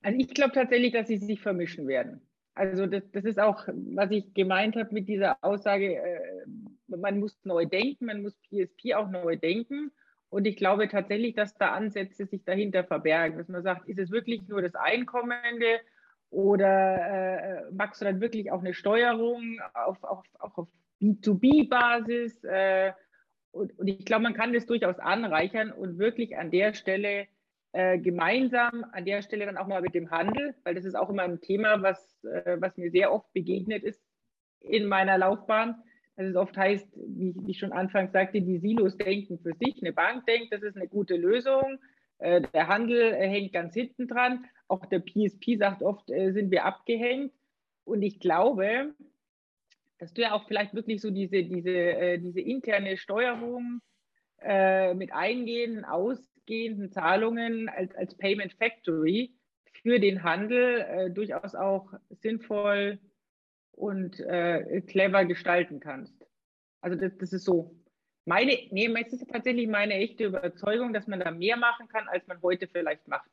Also 0.02 0.18
ich 0.20 0.34
glaube 0.34 0.54
tatsächlich, 0.54 0.94
dass 0.94 1.08
sie 1.08 1.18
sich 1.18 1.40
vermischen 1.40 1.88
werden. 1.88 2.22
Also 2.54 2.86
das, 2.86 3.04
das 3.12 3.24
ist 3.24 3.40
auch, 3.40 3.66
was 3.68 4.12
ich 4.12 4.34
gemeint 4.34 4.76
habe 4.76 4.94
mit 4.94 5.08
dieser 5.08 5.38
Aussage, 5.42 5.96
äh, 5.96 6.46
man 6.88 7.20
muss 7.20 7.38
neu 7.44 7.66
denken, 7.66 8.06
man 8.06 8.22
muss 8.22 8.36
PSP 8.50 8.94
auch 8.96 9.10
neu 9.10 9.38
denken. 9.38 9.92
Und 10.30 10.46
ich 10.46 10.58
glaube 10.58 10.88
tatsächlich, 10.88 11.36
dass 11.36 11.56
da 11.56 11.74
Ansätze 11.74 12.26
sich 12.26 12.44
dahinter 12.44 12.84
verbergen, 12.84 13.38
dass 13.38 13.48
man 13.48 13.64
sagt, 13.64 13.88
ist 13.88 14.00
es 14.00 14.12
wirklich 14.12 14.48
nur 14.48 14.62
das 14.62 14.76
Einkommende 14.76 15.80
oder 16.30 17.68
äh, 17.68 17.72
magst 17.72 18.02
du 18.02 18.06
dann 18.06 18.22
wirklich 18.22 18.52
auch 18.52 18.62
eine 18.62 18.74
Steuerung 18.74 19.60
auf, 19.74 20.04
auf, 20.04 20.24
auch 20.40 20.58
auf 20.58 20.68
B2B-Basis? 21.02 22.44
Äh, 22.46 22.94
und, 23.52 23.78
und, 23.78 23.88
ich 23.88 24.06
glaube, 24.06 24.24
man 24.24 24.34
kann 24.34 24.54
das 24.54 24.66
durchaus 24.66 25.00
anreichern 25.00 25.72
und 25.72 26.00
wirklich 26.00 26.38
an 26.38 26.52
der 26.52 26.74
Stelle 26.74 27.28
äh, 27.74 27.98
gemeinsam, 28.00 28.86
an 28.92 29.06
der 29.06 29.22
Stelle 29.22 29.46
dann 29.46 29.58
auch 29.58 29.68
mal 29.68 29.82
mit 29.82 29.94
dem 29.94 30.12
Handel, 30.12 30.56
weil 30.64 30.76
das 30.76 30.86
ist 30.86 30.96
auch 30.96 31.10
immer 31.10 31.24
ein 31.24 31.40
Thema, 31.42 31.82
was, 31.82 32.24
äh, 32.24 32.58
was 32.60 32.78
mir 32.78 32.92
sehr 32.92 33.14
oft 33.14 33.32
begegnet 33.34 33.84
ist 33.84 34.04
in 34.60 34.88
meiner 34.88 35.18
Laufbahn. 35.18 35.82
Dass 36.18 36.28
es 36.28 36.36
oft 36.36 36.58
heißt, 36.58 36.88
wie, 36.96 37.34
wie 37.36 37.52
ich 37.52 37.60
schon 37.60 37.72
anfangs 37.72 38.12
sagte, 38.12 38.42
die 38.42 38.58
Silos 38.58 38.98
denken 38.98 39.40
für 39.40 39.54
sich. 39.54 39.82
Eine 39.82 39.94
Bank 39.94 40.26
denkt, 40.26 40.52
das 40.52 40.62
ist 40.62 40.76
eine 40.76 40.88
gute 40.88 41.16
Lösung. 41.16 41.80
Äh, 42.22 42.42
der 42.54 42.68
Handel 42.68 43.14
äh, 43.14 43.28
hängt 43.28 43.54
ganz 43.54 43.74
hinten 43.74 44.08
dran. 44.08 44.46
Auch 44.68 44.86
der 44.86 45.00
PSP 45.00 45.58
sagt 45.58 45.82
oft, 45.82 46.10
äh, 46.12 46.32
sind 46.34 46.52
wir 46.52 46.66
abgehängt. 46.66 47.34
Und 47.84 48.04
ich 48.04 48.20
glaube, 48.20 48.94
dass 49.98 50.14
du 50.14 50.22
ja 50.22 50.34
auch 50.34 50.48
vielleicht 50.48 50.74
wirklich 50.74 51.02
so 51.02 51.10
diese, 51.10 51.44
diese, 51.44 52.20
diese 52.20 52.42
interne 52.42 52.98
Steuerung 52.98 53.82
äh, 54.42 54.94
mit 54.94 55.12
eingehenden, 55.14 55.86
ausgehenden 55.86 56.92
Zahlungen 56.92 57.70
als, 57.70 57.96
als 57.96 58.16
Payment 58.16 58.54
Factory 58.54 59.34
für 59.82 60.00
den 60.00 60.24
Handel 60.24 60.82
äh, 60.82 61.10
durchaus 61.10 61.56
auch 61.56 61.94
sinnvoll 62.10 63.00
und 63.72 64.20
äh, 64.20 64.82
clever 64.82 65.26
gestalten 65.26 65.80
kannst. 65.80 66.16
Also 66.82 66.98
das, 66.98 67.18
das 67.18 67.34
ist 67.34 67.46
so 67.46 67.76
meine, 68.26 68.58
nee, 68.70 68.94
es 69.06 69.14
ist 69.14 69.28
tatsächlich 69.30 69.68
meine 69.68 69.96
echte 69.96 70.26
Überzeugung, 70.26 70.94
dass 70.94 71.08
man 71.08 71.20
da 71.20 71.32
mehr 71.32 71.58
machen 71.58 71.88
kann, 71.88 72.08
als 72.08 72.28
man 72.28 72.42
heute 72.42 72.68
vielleicht 72.68 73.08
macht. 73.08 73.30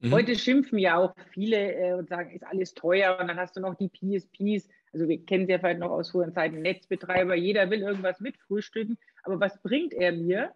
Mhm. 0.00 0.12
Heute 0.12 0.34
schimpfen 0.34 0.78
ja 0.78 0.96
auch 0.96 1.14
viele 1.32 1.74
äh, 1.74 1.92
und 1.92 2.08
sagen, 2.08 2.30
ist 2.30 2.44
alles 2.44 2.74
teuer 2.74 3.18
und 3.20 3.28
dann 3.28 3.36
hast 3.36 3.56
du 3.56 3.60
noch 3.60 3.74
die 3.74 3.88
PSPs, 3.88 4.68
also 4.92 5.06
wir 5.08 5.24
kennen 5.24 5.46
sie 5.46 5.52
ja 5.52 5.58
vielleicht 5.58 5.80
noch 5.80 5.90
aus 5.90 6.10
früheren 6.10 6.32
Zeiten, 6.32 6.62
Netzbetreiber, 6.62 7.34
jeder 7.34 7.70
will 7.70 7.82
irgendwas 7.82 8.20
mitfrühstücken, 8.20 8.98
aber 9.22 9.40
was 9.40 9.60
bringt 9.62 9.94
er 9.94 10.12
mir? 10.12 10.54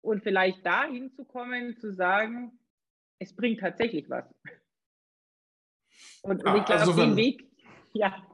Und 0.00 0.22
vielleicht 0.22 0.64
dahin 0.64 1.10
zu 1.10 1.24
kommen, 1.24 1.76
zu 1.76 1.92
sagen, 1.92 2.58
es 3.18 3.34
bringt 3.34 3.60
tatsächlich 3.60 4.08
was. 4.08 4.24
Und, 6.22 6.44
und 6.44 6.56
ich 6.56 6.64
glaube, 6.64 6.80
also 6.80 6.92
den 6.92 7.16
Weg, 7.16 7.44
ja, 7.92 8.24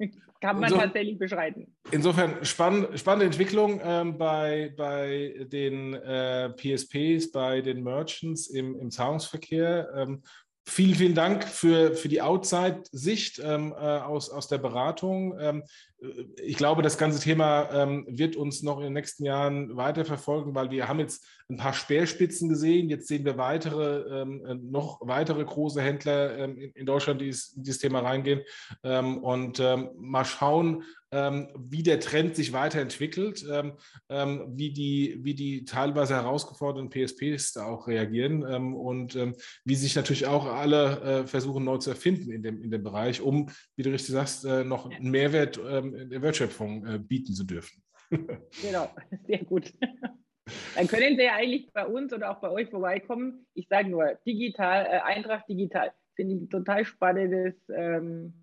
kann 0.41 0.61
man 0.61 0.69
so, 0.69 0.77
tatsächlich 0.77 1.19
beschreiten. 1.19 1.75
Insofern 1.91 2.45
spann, 2.45 2.97
spannende 2.99 3.27
Entwicklung 3.27 3.81
ähm, 3.83 4.19
bei, 4.19 4.75
bei 4.77 5.47
den 5.51 5.95
äh, 5.95 6.51
PSPs, 6.51 7.33
bei 7.33 7.63
den 7.63 7.83
Merchants 7.83 8.49
im, 8.49 8.79
im 8.79 8.91
Zahlungsverkehr. 8.91 9.91
Ähm, 9.95 10.23
Vielen, 10.67 10.95
vielen 10.95 11.15
Dank 11.15 11.45
für, 11.45 11.95
für 11.95 12.09
die 12.09 12.23
Outside-Sicht 12.23 13.39
ähm, 13.45 13.73
äh, 13.73 13.99
aus, 13.99 14.31
aus 14.31 14.49
der 14.49 14.57
Beratung. 14.57 15.39
Ähm, 15.39 15.63
äh, 15.63 15.94
ich 16.43 16.57
glaube, 16.57 16.83
das 16.83 16.99
ganze 16.99 17.21
Thema 17.21 17.71
ähm, 17.73 18.07
wird 18.09 18.37
uns 18.37 18.63
noch 18.63 18.79
in 18.79 18.85
den 18.85 18.93
nächsten 18.93 19.25
Jahren 19.25 19.77
weiter 19.77 20.05
verfolgen, 20.05 20.55
weil 20.55 20.71
wir 20.71 20.89
haben 20.89 21.01
jetzt 21.01 21.27
ein 21.49 21.57
paar 21.57 21.73
Speerspitzen 21.73 22.49
gesehen. 22.49 22.89
Jetzt 22.89 23.09
sehen 23.09 23.25
wir 23.25 23.37
weitere, 23.37 24.21
ähm, 24.23 24.45
äh, 24.47 24.55
noch 24.55 25.01
weitere 25.03 25.45
große 25.45 25.81
Händler 25.81 26.39
ähm, 26.39 26.59
in, 26.59 26.71
in, 26.73 26.87
Deutschland, 26.87 27.21
die 27.21 27.29
in 27.29 27.63
dieses 27.63 27.79
Thema 27.79 28.01
reingehen. 28.01 28.43
Ähm, 28.83 29.19
und 29.19 29.63
mal 29.97 30.25
schauen, 30.25 30.85
ähm, 31.15 31.49
wie 31.57 31.85
der 31.85 32.01
Trend 32.01 32.35
sich 32.35 32.53
weiterentwickelt, 32.53 33.47
ähm, 33.49 33.75
ähm, 34.09 34.47
wie, 34.57 34.73
die, 34.73 35.21
wie 35.23 35.35
die 35.35 35.65
teilweise 35.65 36.15
herausgeforderten 36.15 36.91
PSPs 36.91 37.53
da 37.53 37.67
auch 37.67 37.87
reagieren 37.87 38.45
ähm, 38.49 38.75
und 38.75 39.15
ähm, 39.15 39.35
wie 39.65 39.77
sich 39.77 39.95
natürlich 39.95 40.27
auch 40.27 40.47
alle 40.47 41.01
äh, 41.01 41.27
versuchen 41.27 41.65
neu 41.65 41.79
zu 41.79 41.91
erfinden 41.91 42.33
in 42.33 42.43
dem, 42.43 42.61
in 42.61 42.73
dem 42.73 42.83
Bereich, 42.83 43.21
um, 43.21 43.49
wie 43.77 43.85
du 43.85 43.91
richtig 43.91 44.13
sagst, 44.13 44.45
äh, 44.45 44.65
noch 44.65 44.91
einen 44.91 45.13
Mehrwert 45.13 45.61
ähm, 45.65 45.94
in 45.95 46.11
der 46.11 46.23
Wertschöpfung 46.23 46.87
äh, 46.87 46.99
bieten 46.99 47.33
zu 47.33 47.45
dürfen. 47.45 47.83
genau, 48.63 48.91
sehr 49.27 49.45
gut. 49.45 49.73
Dann 50.75 50.87
können 50.89 51.17
Sie 51.17 51.25
ja 51.25 51.37
eigentlich 51.37 51.73
bei 51.73 51.87
uns 51.87 52.13
oder 52.13 52.31
auch 52.31 52.41
bei 52.41 52.51
euch 52.51 52.69
vorbeikommen. 52.69 53.47
Ich 53.55 53.67
sage 53.69 53.89
nur, 53.89 54.19
digital, 54.27 54.85
äh, 54.85 55.01
Eintracht 55.01 55.49
digital. 55.49 55.93
Finde 56.15 56.35
ich 56.35 56.43
ein 56.43 56.51
total 56.51 56.85
spannendes 56.85 57.55
ähm, 57.75 58.35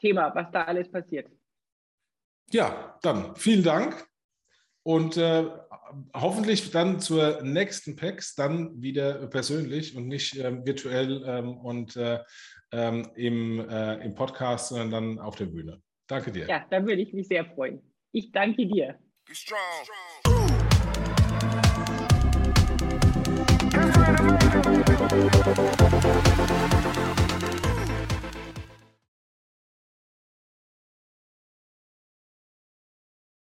Thema, 0.00 0.34
was 0.34 0.50
da 0.50 0.64
alles 0.64 0.90
passiert. 0.90 1.30
Ja, 2.50 2.98
dann 3.02 3.34
vielen 3.36 3.62
Dank 3.62 4.06
und 4.82 5.16
äh, 5.16 5.44
hoffentlich 6.14 6.70
dann 6.70 7.00
zur 7.00 7.42
nächsten 7.42 7.96
PAX 7.96 8.34
dann 8.34 8.80
wieder 8.80 9.26
persönlich 9.28 9.96
und 9.96 10.08
nicht 10.08 10.36
äh, 10.36 10.64
virtuell 10.64 11.24
ähm, 11.26 11.56
und 11.58 11.96
äh, 11.96 12.20
ähm, 12.72 13.10
im, 13.14 13.68
äh, 13.68 14.04
im 14.04 14.14
Podcast, 14.14 14.68
sondern 14.68 14.90
dann 14.90 15.18
auf 15.18 15.36
der 15.36 15.46
Bühne. 15.46 15.82
Danke 16.06 16.30
dir. 16.30 16.46
Ja, 16.46 16.64
da 16.70 16.84
würde 16.86 17.02
ich 17.02 17.12
mich 17.12 17.28
sehr 17.28 17.44
freuen. 17.44 17.82
Ich 18.12 18.30
danke 18.32 18.66
dir. 18.66 18.98
Be 19.26 19.34
strong. 19.34 19.58
Be 20.22 20.34
strong. 26.30 26.70